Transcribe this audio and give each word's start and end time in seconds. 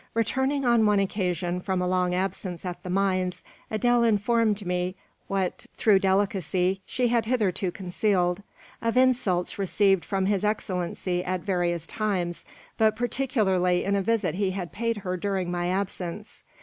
"Returning 0.15 0.65
on 0.65 0.87
one 0.87 0.97
occasion 0.97 1.59
from 1.61 1.79
a 1.79 1.87
long 1.87 2.15
absence 2.15 2.65
at 2.65 2.81
the 2.81 2.89
mines, 2.89 3.43
Adele 3.69 4.03
informed 4.03 4.65
me 4.65 4.95
what, 5.27 5.67
through 5.75 5.99
delicacy, 5.99 6.81
she 6.87 7.09
had 7.09 7.25
hitherto 7.27 7.71
concealed 7.71 8.41
of 8.81 8.97
insults 8.97 9.59
received 9.59 10.03
from 10.03 10.25
his 10.25 10.43
excellency 10.43 11.23
at 11.23 11.41
various 11.41 11.85
times, 11.85 12.45
but 12.79 12.95
particularly 12.95 13.83
in 13.83 13.95
a 13.95 14.01
visit 14.01 14.33
he 14.33 14.49
had 14.49 14.71
paid 14.71 14.97
her 15.05 15.17
during 15.17 15.51
my 15.51 15.67
absence. 15.67 16.41